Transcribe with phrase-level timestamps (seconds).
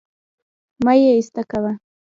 [0.83, 1.71] مه يې ايسته کوه